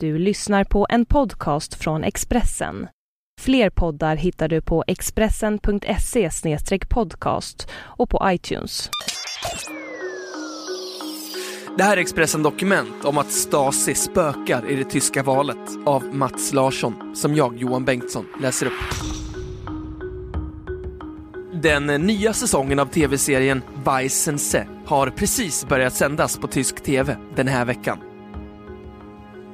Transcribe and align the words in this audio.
Du 0.00 0.18
lyssnar 0.18 0.64
på 0.64 0.86
en 0.90 1.06
podcast 1.06 1.74
från 1.74 2.04
Expressen. 2.04 2.88
Fler 3.40 3.70
poddar 3.70 4.16
hittar 4.16 4.48
du 4.48 4.60
på 4.60 4.84
expressen.se 4.86 6.30
podcast 6.88 7.68
och 7.74 8.10
på 8.10 8.20
iTunes. 8.24 8.90
Det 11.76 11.82
här 11.82 11.96
är 11.96 12.00
Expressen 12.00 12.42
Dokument 12.42 13.04
om 13.04 13.18
att 13.18 13.32
Stasi 13.32 13.94
spökar 13.94 14.70
i 14.70 14.76
det 14.76 14.84
tyska 14.84 15.22
valet 15.22 15.70
av 15.86 16.14
Mats 16.14 16.52
Larsson, 16.52 17.16
som 17.16 17.34
jag, 17.34 17.56
Johan 17.56 17.84
Bengtsson, 17.84 18.26
läser 18.40 18.66
upp. 18.66 18.72
Den 21.62 21.86
nya 21.86 22.32
säsongen 22.32 22.78
av 22.78 22.86
tv-serien 22.86 23.62
Weissense 23.84 24.66
har 24.86 25.10
precis 25.10 25.66
börjat 25.68 25.94
sändas 25.94 26.38
på 26.38 26.46
tysk 26.46 26.82
tv 26.82 27.16
den 27.36 27.48
här 27.48 27.64
veckan. 27.64 28.15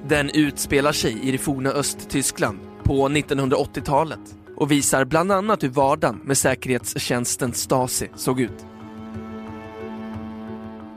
Den 0.08 0.30
utspelar 0.30 0.92
sig 0.92 1.28
i 1.28 1.32
det 1.32 1.38
forna 1.38 1.70
Östtyskland 1.70 2.58
på 2.84 3.08
1980-talet 3.08 4.36
och 4.56 4.70
visar 4.70 5.04
bland 5.04 5.32
annat 5.32 5.62
hur 5.62 5.68
vardagen 5.68 6.20
med 6.24 6.38
säkerhetstjänsten 6.38 7.52
Stasi 7.52 8.08
såg 8.16 8.40
ut. 8.40 8.66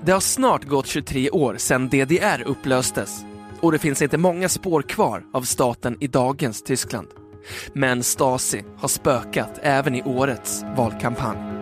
Det 0.06 0.12
har 0.12 0.20
snart 0.20 0.64
gått 0.64 0.88
23 0.88 1.30
år 1.30 1.56
sedan 1.58 1.90
DDR 1.90 2.44
upplöstes 2.46 3.26
och 3.62 3.72
det 3.72 3.80
finns 3.80 4.02
inte 4.02 4.18
många 4.18 4.50
spår 4.50 4.82
kvar 4.82 5.24
av 5.34 5.42
staten 5.42 5.98
i 6.00 6.08
dagens 6.08 6.64
Tyskland. 6.64 7.08
Men 7.74 8.04
Stasi 8.04 8.64
har 8.78 8.88
spökat 8.88 9.60
även 9.62 9.96
i 9.96 10.04
årets 10.04 10.64
valkampanj. 10.78 11.55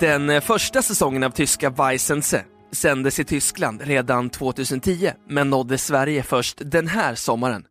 Den 0.00 0.30
eh, 0.30 0.40
första 0.40 0.82
säsongen 0.82 1.22
av 1.22 1.30
tyska 1.30 1.70
Weissense 1.70 2.44
sändes 2.72 3.20
i 3.20 3.24
Tyskland 3.24 3.82
redan 3.82 4.30
2010 4.30 5.10
men 5.28 5.50
nådde 5.50 5.78
Sverige 5.78 6.22
först 6.22 6.58
den 6.64 6.86
här 6.86 7.14
sommaren. 7.14 7.64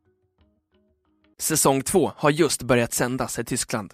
Säsong 1.40 1.82
två 1.82 2.12
har 2.16 2.30
just 2.30 2.64
börjat 2.64 2.94
sändas 2.94 3.40
i 3.40 3.44
Tyskland. 3.44 3.94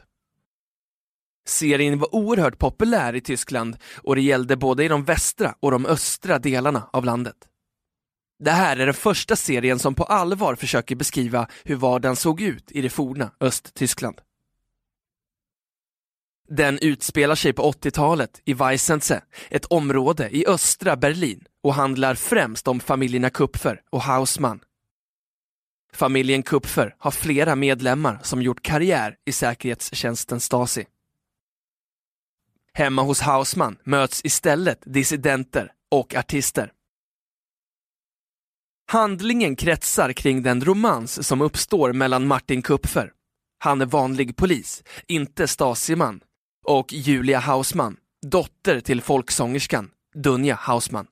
Serien 1.47 1.99
var 1.99 2.15
oerhört 2.15 2.59
populär 2.59 3.15
i 3.15 3.21
Tyskland 3.21 3.77
och 3.97 4.15
det 4.15 4.21
gällde 4.21 4.57
både 4.57 4.83
i 4.83 4.87
de 4.87 5.03
västra 5.03 5.55
och 5.59 5.71
de 5.71 5.85
östra 5.85 6.39
delarna 6.39 6.89
av 6.93 7.05
landet. 7.05 7.37
Det 8.43 8.51
här 8.51 8.77
är 8.77 8.85
den 8.85 8.93
första 8.93 9.35
serien 9.35 9.79
som 9.79 9.95
på 9.95 10.03
allvar 10.03 10.55
försöker 10.55 10.95
beskriva 10.95 11.47
hur 11.63 11.75
vardagen 11.75 12.15
såg 12.15 12.41
ut 12.41 12.71
i 12.71 12.81
det 12.81 12.89
forna 12.89 13.31
Östtyskland. 13.39 14.21
Den 16.49 16.79
utspelar 16.81 17.35
sig 17.35 17.53
på 17.53 17.71
80-talet 17.71 18.41
i 18.45 18.53
Weissense, 18.53 19.23
ett 19.49 19.65
område 19.65 20.29
i 20.35 20.45
östra 20.47 20.95
Berlin 20.95 21.45
och 21.63 21.73
handlar 21.73 22.15
främst 22.15 22.67
om 22.67 22.79
familjerna 22.79 23.29
Kupfer 23.29 23.81
och 23.89 24.01
Hausmann. 24.01 24.59
Familjen 25.93 26.43
Kupfer 26.43 26.95
har 26.97 27.11
flera 27.11 27.55
medlemmar 27.55 28.19
som 28.23 28.41
gjort 28.41 28.61
karriär 28.61 29.15
i 29.25 29.31
säkerhetstjänsten 29.31 30.39
Stasi. 30.39 30.85
Hemma 32.73 33.01
hos 33.01 33.21
Hausmann 33.21 33.77
möts 33.83 34.21
istället 34.23 34.79
dissidenter 34.85 35.71
och 35.91 36.15
artister. 36.15 36.71
Handlingen 38.87 39.55
kretsar 39.55 40.13
kring 40.13 40.43
den 40.43 40.61
romans 40.61 41.27
som 41.27 41.41
uppstår 41.41 41.93
mellan 41.93 42.27
Martin 42.27 42.61
Kupfer, 42.61 43.11
han 43.63 43.81
är 43.81 43.85
vanlig 43.85 44.35
polis, 44.35 44.83
inte 45.07 45.47
Stasiman, 45.47 46.21
och 46.63 46.93
Julia 46.93 47.39
Hausman, 47.39 47.97
dotter 48.25 48.79
till 48.79 49.01
folksångerskan 49.01 49.89
Dunja 50.15 50.55
Hausman. 50.55 51.07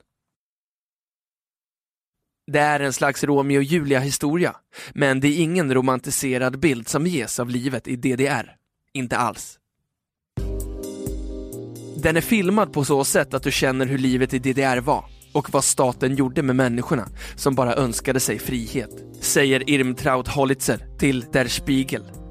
Det 2.52 2.58
är 2.58 2.80
en 2.80 2.92
slags 2.92 3.24
Romeo 3.24 3.58
och 3.58 3.62
Julia-historia, 3.62 4.56
men 4.92 5.20
det 5.20 5.28
är 5.28 5.42
ingen 5.42 5.74
romantiserad 5.74 6.58
bild 6.58 6.88
som 6.88 7.06
ges 7.06 7.40
av 7.40 7.50
livet 7.50 7.88
i 7.88 7.96
DDR. 7.96 8.56
Inte 8.92 9.16
alls. 9.16 9.58
Den 11.96 12.16
är 12.16 12.20
filmad 12.20 12.72
på 12.72 12.84
så 12.84 13.04
sätt 13.04 13.34
att 13.34 13.42
du 13.42 13.52
känner 13.52 13.86
hur 13.86 13.98
livet 13.98 14.34
i 14.34 14.38
DDR 14.38 14.80
var 14.80 15.04
och 15.32 15.52
vad 15.52 15.64
staten 15.64 16.16
gjorde 16.16 16.42
med 16.42 16.56
människorna 16.56 17.08
som 17.36 17.54
bara 17.54 17.74
önskade 17.74 18.20
sig 18.20 18.38
frihet, 18.38 18.90
säger 19.20 19.70
Irmtraut 19.70 20.28
Hollitzer 20.28 20.98
till 20.98 21.24
Der 21.32 21.48
Spiegel 21.48 22.21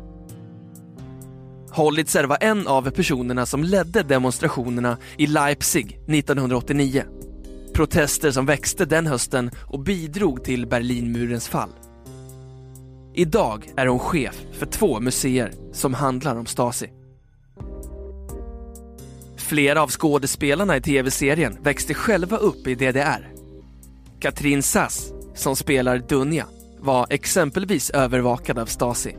Hollitzer 1.74 2.24
var 2.24 2.38
en 2.42 2.68
av 2.68 2.92
personerna 2.92 3.46
som 3.46 3.64
ledde 3.64 4.04
demonstrationerna 4.04 4.98
i 5.18 5.28
Leipzig 5.28 6.00
1989. 6.08 7.04
Protester 7.74 8.32
som 8.32 8.46
växte 8.46 8.86
den 8.86 9.08
hösten 9.08 9.52
och 9.68 9.80
bidrog 9.80 10.44
till 10.44 10.68
Berlinmurens 10.68 11.48
fall. 11.48 11.70
Idag 13.14 13.72
är 13.78 13.88
hon 13.88 14.00
chef 14.00 14.42
för 14.52 14.66
två 14.66 15.00
museer 15.00 15.54
som 15.74 15.94
handlar 15.94 16.36
om 16.36 16.46
Stasi. 16.46 16.90
Flera 19.38 19.82
av 19.82 19.90
skådespelarna 19.90 20.78
i 20.78 20.82
tv-serien 20.82 21.58
växte 21.62 21.94
själva 21.94 22.38
upp 22.38 22.68
i 22.68 22.76
DDR. 22.76 23.32
Katrin 24.20 24.64
Sass, 24.64 25.12
som 25.36 25.56
spelar 25.56 25.98
Dunja, 25.98 26.46
var 26.80 27.08
exempelvis 27.10 27.90
övervakad 27.90 28.60
av 28.60 28.66
Stasi. 28.66 29.16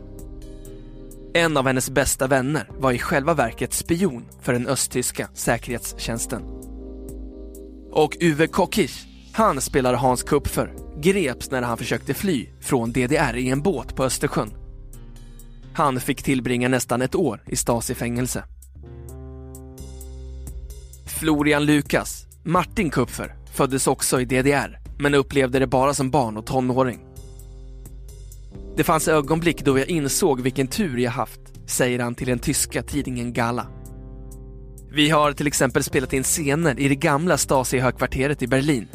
En 1.35 1.57
av 1.57 1.67
hennes 1.67 1.89
bästa 1.89 2.27
vänner 2.27 2.69
var 2.69 2.91
i 2.91 2.99
själva 2.99 3.33
verket 3.33 3.73
spion 3.73 4.25
för 4.41 4.53
den 4.53 4.67
östtyska 4.67 5.29
säkerhetstjänsten. 5.33 6.41
Och 7.91 8.17
Uwe 8.21 8.47
Kokisch, 8.47 9.07
han 9.31 9.61
spelar 9.61 9.93
Hans 9.93 10.23
Kupfer, 10.23 10.73
greps 11.01 11.51
när 11.51 11.61
han 11.61 11.77
försökte 11.77 12.13
fly 12.13 12.47
från 12.61 12.91
DDR 12.91 13.35
i 13.35 13.49
en 13.49 13.61
båt 13.61 13.95
på 13.95 14.03
Östersjön. 14.03 14.53
Han 15.73 15.99
fick 15.99 16.23
tillbringa 16.23 16.69
nästan 16.69 17.01
ett 17.01 17.15
år 17.15 17.43
i 17.47 17.55
Stasi-fängelse. 17.55 18.43
Florian 21.05 21.65
Lukas, 21.65 22.25
Martin 22.43 22.89
Kupfer, 22.89 23.35
föddes 23.53 23.87
också 23.87 24.21
i 24.21 24.25
DDR 24.25 24.79
men 24.99 25.13
upplevde 25.15 25.59
det 25.59 25.67
bara 25.67 25.93
som 25.93 26.11
barn 26.11 26.37
och 26.37 26.45
tonåring. 26.45 27.12
Det 28.75 28.83
fanns 28.83 29.07
ögonblick 29.07 29.65
då 29.65 29.79
jag 29.79 29.89
insåg 29.89 30.41
vilken 30.41 30.67
tur 30.67 30.97
jag 30.97 31.11
haft, 31.11 31.39
säger 31.65 31.99
han 31.99 32.15
till 32.15 32.27
den 32.27 32.39
tyska 32.39 32.83
tidningen 32.83 33.33
Gala. 33.33 33.67
Vi 34.91 35.09
har 35.09 35.31
till 35.31 35.47
exempel 35.47 35.83
spelat 35.83 36.13
in 36.13 36.23
scener 36.23 36.79
i 36.79 36.87
det 36.87 36.95
gamla 36.95 37.35
Stasi-högkvarteret 37.37 38.43
i 38.43 38.47
Berlin. 38.47 38.87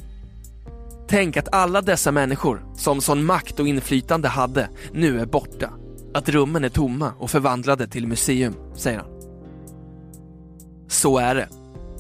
Tänk 1.09 1.37
att 1.37 1.55
alla 1.55 1.81
dessa 1.83 2.13
människor, 2.13 2.63
som 2.77 3.01
sån 3.01 3.25
makt 3.25 3.61
och 3.61 3.69
inflytande 3.69 4.29
hade, 4.29 4.69
nu 4.93 5.21
är 5.21 5.27
borta. 5.27 5.71
Att 6.15 6.29
rummen 6.29 6.65
är 6.65 6.69
tomma 6.69 7.13
och 7.19 7.31
förvandlade 7.31 7.89
till 7.89 8.07
museum, 8.07 8.55
säger 8.75 8.99
han. 8.99 9.09
Så 10.89 11.19
är 11.19 11.35
det. 11.35 11.49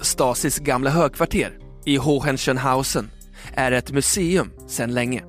Stasis 0.01 0.59
gamla 0.59 0.91
högkvarter 0.91 1.59
i 1.85 1.97
Hohenschönhausen 1.97 3.11
är 3.55 3.73
ett 3.73 3.93
museum 3.93 4.51
sedan 4.67 4.95
länge. 4.95 5.23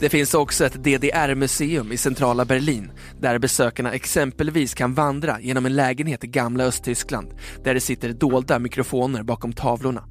Det 0.00 0.08
finns 0.08 0.34
också 0.34 0.64
ett 0.64 0.74
DDR-museum 0.74 1.92
i 1.92 1.96
centrala 1.96 2.44
Berlin 2.44 2.90
där 3.20 3.38
besökarna 3.38 3.92
exempelvis 3.92 4.74
kan 4.74 4.94
vandra 4.94 5.40
genom 5.40 5.66
en 5.66 5.76
lägenhet 5.76 6.24
i 6.24 6.26
gamla 6.26 6.64
Östtyskland 6.64 7.34
där 7.64 7.74
det 7.74 7.80
sitter 7.80 8.12
dolda 8.12 8.58
mikrofoner 8.58 9.22
bakom 9.22 9.52
tavlorna. 9.52 10.04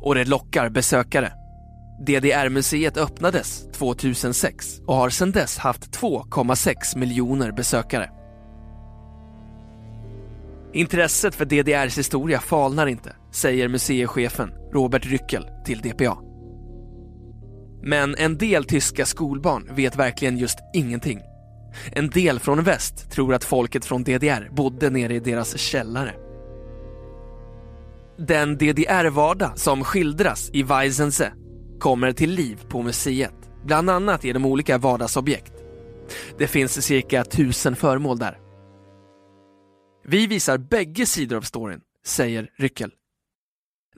Och 0.00 0.14
det 0.14 0.24
lockar 0.24 0.68
besökare. 0.68 1.32
DDR-museet 2.06 2.96
öppnades 2.96 3.72
2006 3.72 4.80
och 4.86 4.94
har 4.94 5.10
sedan 5.10 5.32
dess 5.32 5.58
haft 5.58 5.98
2,6 5.98 6.98
miljoner 6.98 7.52
besökare. 7.52 8.10
Intresset 10.72 11.34
för 11.34 11.44
DDRs 11.44 11.98
historia 11.98 12.40
falnar 12.40 12.86
inte, 12.86 13.16
säger 13.32 13.68
museichefen 13.68 14.50
Robert 14.72 15.06
Ryckel 15.06 15.48
till 15.64 15.80
DPA. 15.80 16.29
Men 17.82 18.14
en 18.14 18.38
del 18.38 18.64
tyska 18.64 19.06
skolbarn 19.06 19.74
vet 19.74 19.96
verkligen 19.96 20.38
just 20.38 20.58
ingenting. 20.74 21.20
En 21.92 22.10
del 22.10 22.40
från 22.40 22.62
väst 22.62 23.10
tror 23.10 23.34
att 23.34 23.44
folket 23.44 23.84
från 23.84 24.04
DDR 24.04 24.48
bodde 24.50 24.90
nere 24.90 25.14
i 25.14 25.20
deras 25.20 25.58
källare. 25.58 26.14
Den 28.18 28.58
DDR-vardag 28.58 29.58
som 29.58 29.84
skildras 29.84 30.50
i 30.52 30.62
Weissense 30.62 31.32
kommer 31.78 32.12
till 32.12 32.30
liv 32.30 32.60
på 32.68 32.82
museet, 32.82 33.34
bland 33.64 33.90
annat 33.90 34.24
genom 34.24 34.46
olika 34.46 34.78
vardagsobjekt. 34.78 35.52
Det 36.38 36.46
finns 36.46 36.82
cirka 36.86 37.24
tusen 37.24 37.76
föremål 37.76 38.18
där. 38.18 38.38
Vi 40.04 40.26
visar 40.26 40.58
bägge 40.58 41.06
sidor 41.06 41.36
av 41.36 41.42
storyn, 41.42 41.80
säger 42.06 42.50
Ryckel. 42.56 42.92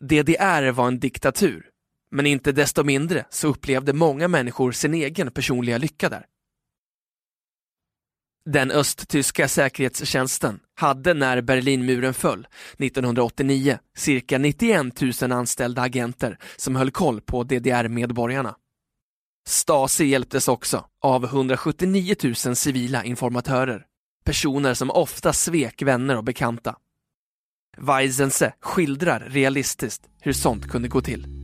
DDR 0.01 0.71
var 0.71 0.87
en 0.87 0.99
diktatur 0.99 1.72
men 2.13 2.27
inte 2.27 2.53
desto 2.53 2.85
mindre 2.85 3.25
så 3.31 3.49
upplevde 3.49 3.93
många 3.93 4.29
människor 4.29 4.73
sin 4.73 4.95
egen 4.95 5.31
personliga 5.31 5.79
lycka 5.79 6.09
där. 6.09 6.27
Den 8.45 8.71
östtyska 8.71 9.49
säkerhetstjänsten 9.49 10.61
hade 10.75 11.15
när 11.15 11.41
Berlinmuren 11.41 12.15
föll 12.15 12.47
1989 12.79 13.79
cirka 13.97 14.39
91 14.39 15.01
000 15.23 15.33
anställda 15.33 15.83
agenter 15.83 16.39
som 16.57 16.77
höll 16.77 16.91
koll 16.91 17.21
på 17.21 17.45
DDR-medborgarna. 17.45 18.57
Stasi 19.49 20.05
hjälptes 20.05 20.49
också 20.49 20.85
av 21.03 21.25
179 21.25 22.15
000 22.23 22.35
civila 22.35 23.05
informatörer, 23.05 23.87
personer 24.25 24.75
som 24.75 24.91
ofta 24.91 25.33
svek 25.33 25.83
vänner 25.83 26.17
och 26.17 26.25
bekanta. 26.25 26.77
Weisense 27.77 28.55
skildrar 28.61 29.21
realistiskt 29.21 30.09
hur 30.21 30.33
sånt 30.33 30.69
kunde 30.69 30.89
gå 30.89 31.01
till. 31.01 31.42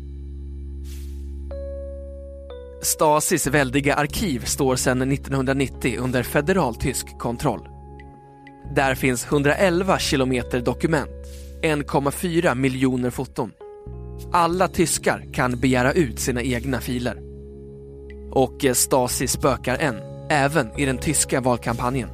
Stasis 2.83 3.47
väldiga 3.47 3.95
arkiv 3.95 4.45
står 4.45 4.77
sedan 4.77 5.13
1990 5.13 5.99
under 6.01 6.23
federal 6.23 6.75
tysk 6.75 7.19
kontroll. 7.19 7.69
Där 8.75 8.95
finns 8.95 9.25
111 9.25 9.99
kilometer 9.99 10.61
dokument, 10.61 11.11
1,4 11.63 12.55
miljoner 12.55 13.11
foton. 13.11 13.53
Alla 14.33 14.69
tyskar 14.69 15.25
kan 15.33 15.61
begära 15.61 15.93
ut 15.93 16.19
sina 16.19 16.43
egna 16.43 16.81
filer. 16.81 17.23
Och 18.31 18.65
eh, 18.65 18.73
Stasi 18.73 19.27
spökar 19.27 19.79
än, 19.79 19.97
även 20.31 20.79
i 20.79 20.85
den 20.85 20.99
tyska 20.99 21.41
valkampanjen. 21.41 22.09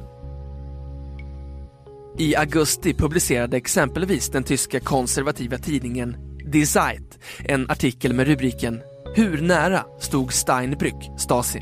I 2.17 2.35
augusti 2.35 2.93
publicerade 2.93 3.57
exempelvis 3.57 4.29
den 4.29 4.43
tyska 4.43 4.79
konservativa 4.79 5.57
tidningen 5.57 6.17
Die 6.51 6.65
Zeit 6.65 7.19
en 7.39 7.69
artikel 7.69 8.13
med 8.13 8.27
rubriken 8.27 8.81
“Hur 9.17 9.41
nära 9.41 9.85
stod 9.99 10.31
Steinbrück 10.33 11.11
Stasi?” 11.17 11.59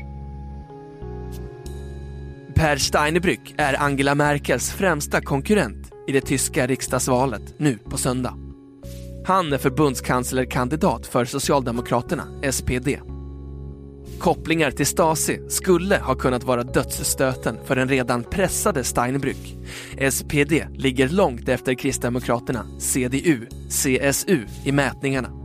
Per 2.54 2.76
Steinbrück 2.76 3.54
är 3.58 3.82
Angela 3.82 4.14
Merkels 4.14 4.70
främsta 4.70 5.20
konkurrent 5.20 5.90
i 6.08 6.12
det 6.12 6.20
tyska 6.20 6.66
riksdagsvalet 6.66 7.54
nu 7.58 7.78
på 7.78 7.96
söndag. 7.96 8.34
Han 9.26 9.52
är 9.52 9.58
förbundskanslerkandidat 9.58 11.06
för 11.06 11.24
Socialdemokraterna, 11.24 12.24
SPD. 12.52 12.88
Kopplingar 14.18 14.70
till 14.70 14.86
Stasi 14.86 15.40
skulle 15.48 15.98
ha 15.98 16.14
kunnat 16.14 16.44
vara 16.44 16.62
dödsstöten 16.62 17.58
för 17.64 17.76
den 17.76 17.88
redan 17.88 18.22
pressade 18.22 18.84
Steinbrück. 18.84 19.56
SPD 20.10 20.52
ligger 20.72 21.08
långt 21.08 21.48
efter 21.48 21.74
Kristdemokraterna, 21.74 22.66
CDU, 22.78 23.46
CSU 23.68 24.46
i 24.64 24.72
mätningarna. 24.72 25.43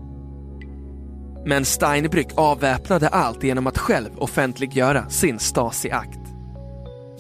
Men 1.46 1.66
Steinbrück 1.66 2.28
avväpnade 2.36 3.08
allt 3.08 3.44
genom 3.44 3.68
att 3.68 3.78
själv 3.78 4.10
offentliggöra 4.18 5.10
sin 5.10 5.40
Stasi-akt. 5.40 6.20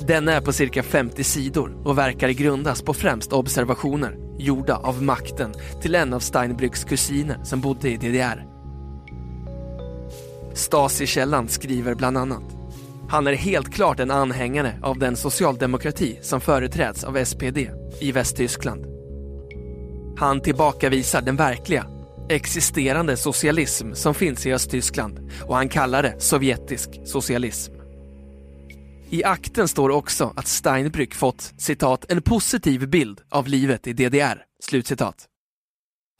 Den 0.07 0.27
är 0.27 0.41
på 0.41 0.53
cirka 0.53 0.83
50 0.83 1.23
sidor 1.23 1.87
och 1.87 1.97
verkar 1.97 2.29
grundas 2.29 2.81
på 2.81 2.93
främst 2.93 3.33
observationer 3.33 4.15
gjorda 4.37 4.75
av 4.75 5.03
makten 5.03 5.53
till 5.81 5.95
en 5.95 6.13
av 6.13 6.19
Steinbrücks 6.19 6.83
kusiner 6.83 7.37
som 7.43 7.61
bodde 7.61 7.89
i 7.89 7.97
DDR. 7.97 8.45
Stasi-källan 10.53 11.47
skriver 11.47 11.95
bland 11.95 12.17
annat. 12.17 12.43
Han 13.09 13.27
är 13.27 13.33
helt 13.33 13.73
klart 13.73 13.99
en 13.99 14.11
anhängare 14.11 14.79
av 14.81 14.99
den 14.99 15.15
socialdemokrati 15.15 16.19
som 16.21 16.41
företräds 16.41 17.03
av 17.03 17.25
SPD 17.25 17.57
i 17.99 18.11
Västtyskland. 18.11 18.85
Han 20.17 20.41
tillbakavisar 20.41 21.21
den 21.21 21.35
verkliga, 21.35 21.85
existerande 22.29 23.17
socialism 23.17 23.93
som 23.93 24.15
finns 24.15 24.45
i 24.45 24.53
Östtyskland 24.53 25.31
och 25.47 25.55
han 25.55 25.69
kallar 25.69 26.03
det 26.03 26.19
sovjetisk 26.19 26.89
socialism. 27.05 27.73
I 29.09 29.23
akten 29.23 29.67
står 29.67 29.89
också 29.89 30.33
att 30.35 30.45
Steinbrück 30.45 31.13
fått 31.13 31.53
citat, 31.57 32.11
en 32.11 32.21
positiv 32.21 32.89
bild 32.89 33.21
av 33.29 33.47
livet 33.47 33.87
i 33.87 33.93
DDR. 33.93 34.45
Slutcitat. 34.63 35.27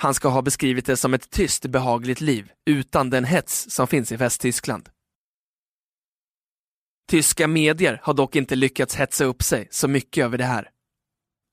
Han 0.01 0.13
ska 0.13 0.27
ha 0.29 0.41
beskrivit 0.41 0.85
det 0.85 0.97
som 0.97 1.13
ett 1.13 1.29
tyst, 1.29 1.65
behagligt 1.65 2.21
liv 2.21 2.51
utan 2.65 3.09
den 3.09 3.23
hets 3.23 3.69
som 3.69 3.88
finns 3.88 4.11
i 4.11 4.15
Västtyskland. 4.15 4.89
Tyska 7.09 7.47
medier 7.47 8.00
har 8.03 8.13
dock 8.13 8.35
inte 8.35 8.56
lyckats 8.56 8.95
hetsa 8.95 9.25
upp 9.25 9.44
sig 9.44 9.67
så 9.71 9.88
mycket 9.88 10.25
över 10.25 10.38
det 10.38 10.45
här. 10.45 10.69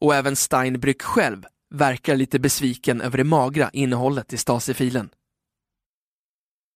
Och 0.01 0.15
även 0.15 0.35
Steinbrück 0.35 1.03
själv 1.03 1.45
verkar 1.75 2.17
lite 2.17 2.39
besviken 2.39 3.01
över 3.01 3.19
det 3.19 3.25
magra 3.25 3.71
innehållet 3.73 4.33
i 4.33 4.37
Stasi-filen. 4.37 5.11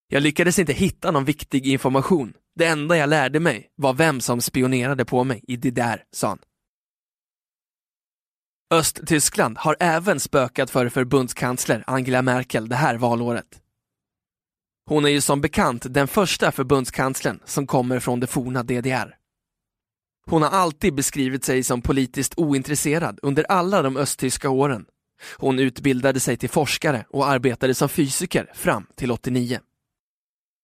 Jag 0.08 0.22
lyckades 0.22 0.58
inte 0.58 0.72
hitta 0.72 1.10
någon 1.10 1.24
viktig 1.24 1.66
information. 1.66 2.32
Det 2.54 2.66
enda 2.66 2.96
jag 2.96 3.08
lärde 3.08 3.40
mig 3.40 3.70
var 3.76 3.94
vem 3.94 4.20
som 4.20 4.40
spionerade 4.40 5.04
på 5.04 5.24
mig 5.24 5.44
i 5.48 5.56
det 5.56 5.70
där, 5.70 6.04
sa 6.12 6.28
han. 6.28 6.38
Östtyskland 8.72 9.58
har 9.58 9.76
även 9.80 10.20
spökat 10.20 10.70
för 10.70 10.88
förbundskansler 10.88 11.84
Angela 11.86 12.22
Merkel 12.22 12.68
det 12.68 12.76
här 12.76 12.96
valåret. 12.96 13.60
Hon 14.86 15.04
är 15.04 15.08
ju 15.08 15.20
som 15.20 15.40
bekant 15.40 15.86
den 15.90 16.08
första 16.08 16.52
förbundskanslern 16.52 17.40
som 17.44 17.66
kommer 17.66 18.00
från 18.00 18.20
det 18.20 18.26
forna 18.26 18.62
DDR. 18.62 19.19
Hon 20.26 20.42
har 20.42 20.50
alltid 20.50 20.94
beskrivit 20.94 21.44
sig 21.44 21.62
som 21.62 21.82
politiskt 21.82 22.34
ointresserad 22.36 23.18
under 23.22 23.46
alla 23.48 23.82
de 23.82 23.96
östtyska 23.96 24.50
åren. 24.50 24.84
Hon 25.36 25.58
utbildade 25.58 26.20
sig 26.20 26.36
till 26.36 26.50
forskare 26.50 27.04
och 27.10 27.28
arbetade 27.28 27.74
som 27.74 27.88
fysiker 27.88 28.50
fram 28.54 28.86
till 28.96 29.10
89. 29.10 29.58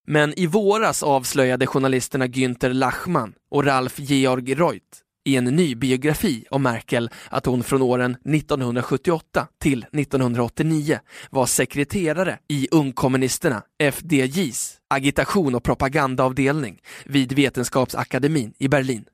Men 0.06 0.38
i 0.38 0.46
våras 0.46 1.02
avslöjade 1.02 1.66
journalisterna 1.66 2.26
Günther 2.26 2.72
Lachmann 2.72 3.34
och 3.50 3.64
Ralf 3.64 3.98
Georg 3.98 4.54
Reut 4.54 5.02
i 5.26 5.36
en 5.36 5.44
ny 5.44 5.74
biografi 5.74 6.44
om 6.50 6.62
Merkel 6.62 7.10
att 7.30 7.46
hon 7.46 7.62
från 7.62 7.82
åren 7.82 8.16
1978 8.24 9.46
till 9.60 9.86
1989 9.92 10.98
var 11.30 11.46
sekreterare 11.46 12.38
i 12.48 12.68
ungkommunisterna, 12.70 13.62
FDJs, 13.78 14.76
agitation 14.90 15.54
och 15.54 15.62
propagandaavdelning 15.62 16.78
vid 17.04 17.32
Vetenskapsakademin 17.32 18.52
i 18.58 18.68
Berlin. 18.68 19.04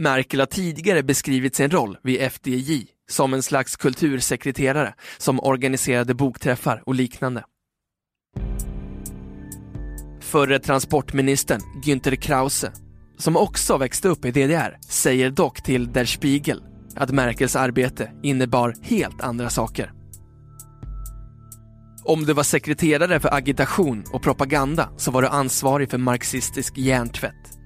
Merkel 0.00 0.40
har 0.40 0.46
tidigare 0.46 1.02
beskrivit 1.02 1.54
sin 1.54 1.70
roll 1.70 1.98
vid 2.02 2.32
FDJ 2.32 2.86
som 3.10 3.34
en 3.34 3.42
slags 3.42 3.76
kultursekreterare 3.76 4.94
som 5.18 5.40
organiserade 5.40 6.14
bokträffar 6.14 6.82
och 6.86 6.94
liknande. 6.94 7.44
Förre 10.20 10.58
transportministern 10.58 11.60
Günther 11.84 12.16
Krause 12.16 12.72
som 13.20 13.36
också 13.36 13.76
växte 13.76 14.08
upp 14.08 14.24
i 14.24 14.30
DDR, 14.30 14.78
säger 14.88 15.30
dock 15.30 15.62
till 15.62 15.92
Der 15.92 16.04
Spiegel 16.04 16.62
att 16.96 17.10
Merkels 17.10 17.56
arbete 17.56 18.10
innebar 18.22 18.74
helt 18.82 19.20
andra 19.20 19.50
saker. 19.50 19.92
Om 22.04 22.24
du 22.24 22.32
var 22.32 22.42
sekreterare 22.42 23.20
för 23.20 23.34
agitation 23.34 24.04
och 24.12 24.22
propaganda 24.22 24.88
så 24.96 25.10
var 25.10 25.22
du 25.22 25.28
ansvarig 25.28 25.90
för 25.90 25.98
marxistisk 25.98 26.78
hjärntvätt. 26.78 27.59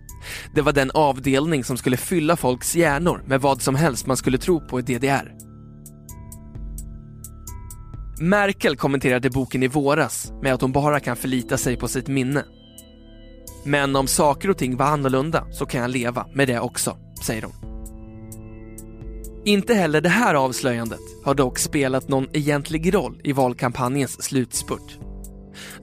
Det 0.55 0.61
var 0.61 0.73
den 0.73 0.91
avdelning 0.95 1.65
som 1.65 1.77
skulle 1.77 1.97
fylla 1.97 2.37
folks 2.37 2.77
hjärnor 2.77 3.23
med 3.27 3.41
vad 3.41 3.63
som 3.63 3.75
helst 3.75 4.07
man 4.07 4.17
skulle 4.17 4.39
tro 4.39 4.61
på 4.61 4.81
i 4.81 4.83
DDR. 4.83 5.33
Merkel 8.21 8.77
kommenterade 8.77 9.31
boken 9.31 9.63
i 9.63 9.69
våras 9.69 10.33
med 10.43 10.55
att 10.55 10.61
hon 10.61 10.73
bara 10.73 11.01
kan 11.01 11.17
förlita 11.17 11.57
sig 11.59 11.77
på 11.77 11.89
sitt 11.89 12.09
minne 12.09 12.45
men 13.65 13.97
om 13.97 14.07
saker 14.07 14.51
och 14.51 14.59
ting 14.59 14.77
var 14.77 14.87
annorlunda 14.87 15.47
så 15.53 15.67
kan 15.67 15.81
jag 15.81 15.91
leva 15.91 16.27
med 16.33 16.49
det 16.49 16.61
också, 16.61 16.97
säger 17.27 17.43
hon. 17.43 17.53
Inte 19.45 19.75
heller 19.75 20.01
det 20.01 20.09
här 20.09 20.35
avslöjandet 20.35 21.01
har 21.25 21.35
dock 21.35 21.59
spelat 21.59 22.09
någon 22.09 22.29
egentlig 22.33 22.95
roll 22.95 23.21
i 23.25 23.33
valkampanjens 23.33 24.23
slutspurt. 24.23 24.99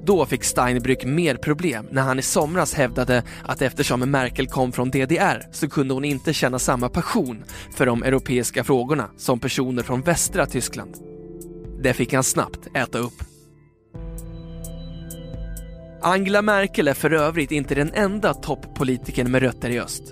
Då 0.06 0.26
fick 0.26 0.44
Steinbrück 0.44 1.06
mer 1.06 1.36
problem 1.36 1.88
när 1.92 2.02
han 2.02 2.20
i 2.20 2.22
somras 2.22 2.74
hävdade 2.74 3.24
att 3.44 3.62
eftersom 3.62 4.12
Merkel 4.12 4.48
kom 4.48 4.72
från 4.72 4.92
DDR 4.92 5.48
så 5.52 5.70
kunde 5.70 5.94
hon 5.94 6.06
inte 6.06 6.34
känna 6.34 6.60
samma 6.60 6.90
passion 6.90 7.44
för 7.76 7.86
de 7.86 8.04
europeiska 8.04 8.64
frågorna 8.64 9.10
som 9.18 9.40
personer 9.40 9.84
från 9.84 10.02
västra 10.02 10.46
Tyskland. 10.46 10.96
Det 11.84 11.94
fick 11.94 12.14
han 12.14 12.24
snabbt 12.24 12.68
äta 12.76 13.00
upp. 13.00 13.24
Angela 16.04 16.42
Merkel 16.42 16.88
är 16.88 16.94
för 16.94 17.14
övrigt 17.14 17.52
inte 17.52 17.76
den 17.76 17.94
enda 17.94 18.34
toppolitikern 18.34 19.32
med 19.32 19.42
rötter 19.42 19.70
i 19.70 19.80
öst. 19.80 20.04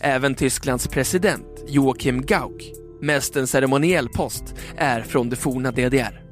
Även 0.00 0.34
Tysklands 0.34 0.88
president 0.88 1.64
Joachim 1.68 2.22
Gauck, 2.22 2.72
mest 3.00 3.36
en 3.36 3.46
ceremoniell 3.46 4.08
post, 4.08 4.54
är 4.76 5.02
från 5.02 5.30
det 5.30 5.36
forna 5.36 5.70
DDR. 5.70 6.23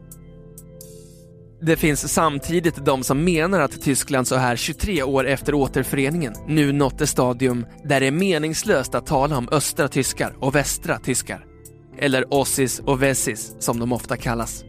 Det 1.64 1.76
finns 1.76 2.12
samtidigt 2.12 2.85
de 2.85 3.02
som 3.02 3.25
menar 3.25 3.61
att 3.61 3.83
Tyskland 3.83 4.28
så 4.28 4.37
här 4.37 4.57
23 4.57 5.02
år 5.02 5.26
efter 5.26 5.54
återföreningen 5.54 6.35
nu 6.47 6.73
nått 6.73 7.00
ett 7.00 7.09
stadium 7.09 7.66
där 7.85 8.00
det 8.00 8.07
är 8.07 8.11
meningslöst 8.11 8.95
att 8.95 9.07
tala 9.07 9.38
om 9.38 9.49
östra 9.52 9.88
tyskar 9.88 10.37
och 10.38 10.54
västra 10.54 10.99
tyskar. 10.99 11.47
Eller 11.99 12.35
ossis 12.35 12.78
och 12.78 13.02
vessis 13.02 13.54
som 13.59 13.78
de 13.78 13.92
ofta 13.92 14.16
kallas. 14.16 14.64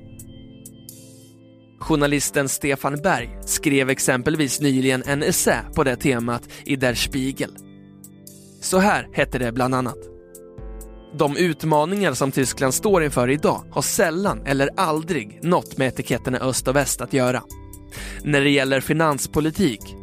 Journalisten 1.79 2.49
Stefan 2.49 3.01
Berg 3.03 3.37
skrev 3.45 3.89
exempelvis 3.89 4.61
nyligen 4.61 5.03
en 5.05 5.23
essä 5.23 5.65
på 5.75 5.83
det 5.83 5.95
temat 5.95 6.49
i 6.65 6.75
Der 6.75 6.93
Spiegel. 6.93 7.57
Så 8.61 8.79
här 8.79 9.07
hette 9.13 9.39
det 9.39 9.51
bland 9.51 9.75
annat. 9.75 10.12
De 11.17 11.37
utmaningar 11.37 12.13
som 12.13 12.31
Tyskland 12.31 12.73
står 12.73 13.03
inför 13.03 13.29
idag 13.29 13.63
har 13.71 13.81
sällan 13.81 14.41
eller 14.45 14.69
aldrig 14.77 15.39
något 15.43 15.77
med 15.77 15.87
etiketterna 15.87 16.39
öst 16.39 16.67
och 16.67 16.75
väst 16.75 17.01
att 17.01 17.13
göra. 17.13 17.43
När 18.23 18.41
det 18.41 18.49
gäller 18.49 18.81
finanspolitik 18.81 19.95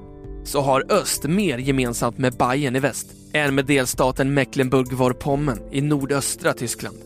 så 0.45 0.61
har 0.61 0.85
öst 0.89 1.25
mer 1.25 1.59
gemensamt 1.59 2.19
med 2.19 2.37
Bayern 2.37 2.77
i 2.77 2.81
väst 2.81 3.07
än 3.33 3.55
med 3.55 3.67
delstaten 3.67 4.39
Mecklenburg-Vorpommern 4.39 5.59
i 5.73 5.81
nordöstra 5.81 6.53
Tyskland. 6.53 6.97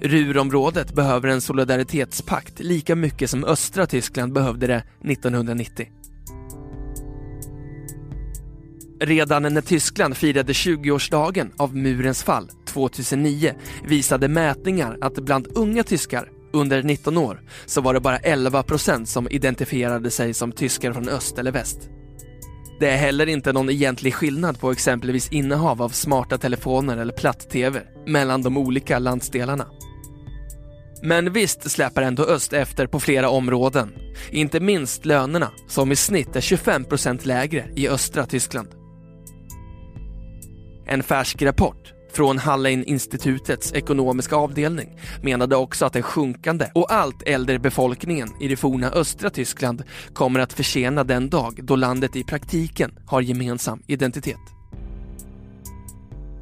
Ruhrområdet 0.00 0.94
behöver 0.94 1.28
en 1.28 1.40
solidaritetspakt 1.40 2.60
lika 2.60 2.96
mycket 2.96 3.30
som 3.30 3.44
östra 3.44 3.86
Tyskland 3.86 4.32
behövde 4.32 4.66
det 4.66 4.84
1990. 5.04 5.88
Redan 9.00 9.42
när 9.42 9.60
Tyskland 9.60 10.16
firade 10.16 10.52
20-årsdagen 10.52 11.50
av 11.56 11.76
murens 11.76 12.22
fall 12.22 12.50
2009 12.72 13.54
visade 13.84 14.28
mätningar 14.28 14.98
att 15.00 15.14
bland 15.14 15.46
unga 15.54 15.84
tyskar 15.84 16.28
under 16.52 16.82
19 16.82 17.18
år 17.18 17.40
så 17.66 17.80
var 17.80 17.94
det 17.94 18.00
bara 18.00 18.18
11 18.18 18.62
procent 18.62 19.08
som 19.08 19.28
identifierade 19.30 20.10
sig 20.10 20.34
som 20.34 20.52
tyskar 20.52 20.92
från 20.92 21.08
öst 21.08 21.38
eller 21.38 21.52
väst. 21.52 21.88
Det 22.80 22.90
är 22.90 22.96
heller 22.96 23.28
inte 23.28 23.52
någon 23.52 23.70
egentlig 23.70 24.14
skillnad 24.14 24.60
på 24.60 24.70
exempelvis 24.70 25.32
innehav 25.32 25.82
av 25.82 25.88
smarta 25.88 26.38
telefoner 26.38 26.96
eller 26.96 27.12
platt-tv 27.12 27.80
mellan 28.06 28.42
de 28.42 28.56
olika 28.56 28.98
landsdelarna. 28.98 29.66
Men 31.02 31.32
visst 31.32 31.70
släpar 31.70 32.02
ändå 32.02 32.24
öst 32.24 32.52
efter 32.52 32.86
på 32.86 33.00
flera 33.00 33.30
områden. 33.30 33.94
Inte 34.30 34.60
minst 34.60 35.04
lönerna, 35.04 35.50
som 35.68 35.92
i 35.92 35.96
snitt 35.96 36.36
är 36.36 36.40
25 36.40 36.84
procent 36.84 37.26
lägre 37.26 37.64
i 37.76 37.88
östra 37.88 38.26
Tyskland. 38.26 38.68
En 40.86 41.02
färsk 41.02 41.42
rapport 41.42 41.92
från 42.12 42.38
Hallein-institutets 42.38 43.72
ekonomiska 43.74 44.36
avdelning 44.36 44.98
menade 45.22 45.56
också 45.56 45.86
att 45.86 45.92
den 45.92 46.02
sjunkande 46.02 46.70
och 46.74 46.92
allt 46.92 47.22
äldre 47.22 47.58
befolkningen 47.58 48.28
i 48.40 48.48
det 48.48 48.56
forna 48.56 48.90
östra 48.90 49.30
Tyskland 49.30 49.82
kommer 50.12 50.40
att 50.40 50.52
försena 50.52 51.04
den 51.04 51.30
dag 51.30 51.60
då 51.62 51.76
landet 51.76 52.16
i 52.16 52.24
praktiken 52.24 52.98
har 53.06 53.20
gemensam 53.20 53.82
identitet. 53.86 54.40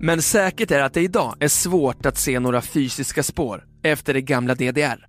Men 0.01 0.23
säkert 0.23 0.71
är 0.71 0.81
att 0.81 0.95
det 0.95 1.01
idag 1.01 1.35
är 1.41 1.49
svårt 1.49 2.07
att 2.07 2.19
se 2.19 2.41
några 2.41 2.63
fysiska 2.63 3.23
spår 3.23 3.65
efter 3.83 4.15
det 4.15 4.23
gamla 4.23 4.55
DDR. 4.55 5.07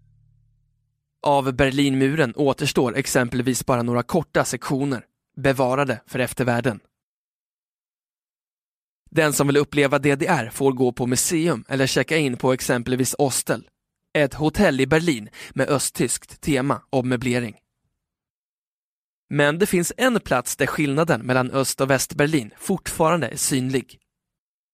Av 1.24 1.54
Berlinmuren 1.54 2.34
återstår 2.36 2.98
exempelvis 2.98 3.66
bara 3.66 3.84
några 3.84 4.04
korta 4.04 4.46
sektioner, 4.46 5.04
bevarade 5.38 6.02
för 6.08 6.20
eftervärlden. 6.20 6.80
Den 9.16 9.34
som 9.34 9.48
vill 9.48 9.58
uppleva 9.58 10.00
DDR 10.00 10.50
får 10.50 10.72
gå 10.72 10.92
på 10.92 11.08
museum 11.08 11.66
eller 11.68 11.88
checka 11.88 12.18
in 12.18 12.38
på 12.38 12.54
exempelvis 12.54 13.16
Ostel, 13.18 13.68
ett 14.14 14.34
hotell 14.34 14.80
i 14.80 14.88
Berlin 14.88 15.30
med 15.54 15.70
östtyskt 15.70 16.42
tema 16.42 16.82
och 16.90 17.06
möblering. 17.06 17.56
Men 19.30 19.60
det 19.60 19.66
finns 19.66 19.94
en 19.98 20.20
plats 20.20 20.56
där 20.56 20.68
skillnaden 20.68 21.22
mellan 21.22 21.52
Öst 21.52 21.82
och 21.82 21.90
Västberlin 21.90 22.52
fortfarande 22.58 23.28
är 23.28 23.36
synlig. 23.36 24.00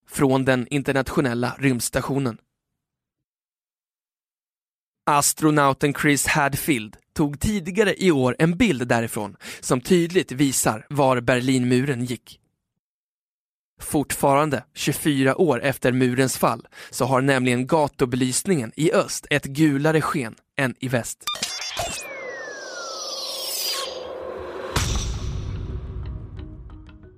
Från 0.09 0.45
den 0.45 0.67
internationella 0.67 1.55
rymdstationen. 1.59 2.37
Astronauten 5.05 5.93
Chris 5.93 6.27
Hadfield 6.27 6.97
tog 7.13 7.39
tidigare 7.39 8.03
i 8.03 8.11
år 8.11 8.35
en 8.39 8.57
bild 8.57 8.87
därifrån 8.87 9.35
som 9.59 9.81
tydligt 9.81 10.31
visar 10.31 10.85
var 10.89 11.21
Berlinmuren 11.21 12.05
gick. 12.05 12.39
Fortfarande, 13.81 14.63
24 14.75 15.35
år 15.35 15.63
efter 15.63 15.91
murens 15.91 16.37
fall, 16.37 16.67
så 16.89 17.05
har 17.05 17.21
nämligen 17.21 17.67
gatubelysningen 17.67 18.71
i 18.75 18.91
öst 18.93 19.27
ett 19.29 19.45
gulare 19.45 20.01
sken 20.01 20.35
än 20.57 20.75
i 20.79 20.87
väst. 20.87 21.23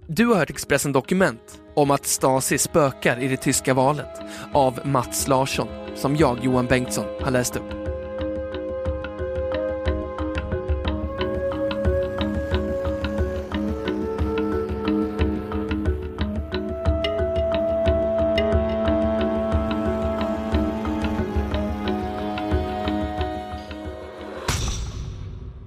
Du 0.07 0.25
har 0.25 0.35
hört 0.35 0.49
Expressen 0.49 0.91
Dokument 0.91 1.61
om 1.75 1.91
att 1.91 2.05
Stasi 2.05 2.57
spökar 2.57 3.19
i 3.19 3.27
det 3.27 3.37
tyska 3.37 3.73
valet 3.73 4.21
av 4.53 4.79
Mats 4.83 5.27
Larsson, 5.27 5.67
som 5.95 6.15
jag, 6.15 6.43
Johan 6.43 6.65
Bengtsson, 6.65 7.05
har 7.21 7.31
läst 7.31 7.55
upp. 7.55 7.88